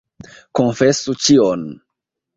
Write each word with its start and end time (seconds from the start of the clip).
Konfesu 0.59 1.15
ĉion. 1.27 1.67